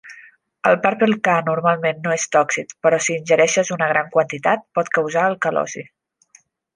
El 0.69 0.77
Purple-K 0.85 1.33
normalment 1.49 1.99
no 2.07 2.15
és 2.15 2.25
tòxic, 2.37 2.73
però 2.87 2.99
si 3.07 3.15
ingereixes 3.17 3.71
una 3.79 3.91
gran 3.95 4.09
quantitat, 4.19 4.65
pot 4.79 4.91
causar 4.97 5.27
alcalosi. 5.29 5.85